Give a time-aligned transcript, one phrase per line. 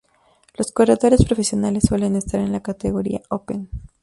[0.55, 3.69] Los corredores Profesionales suelen estar en la categoría Open.